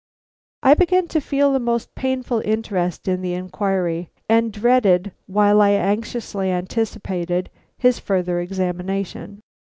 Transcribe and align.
I 0.63 0.73
began 0.73 1.07
to 1.09 1.21
feel 1.21 1.53
a 1.53 1.59
most 1.59 1.93
painful 1.93 2.41
interest 2.43 3.07
in 3.07 3.21
the 3.21 3.35
inquiry, 3.35 4.09
and 4.27 4.51
dreaded, 4.51 5.11
while 5.27 5.61
I 5.61 5.73
anxiously 5.73 6.49
anticipated, 6.49 7.51
his 7.77 7.99
further 7.99 8.39
examination. 8.39 9.41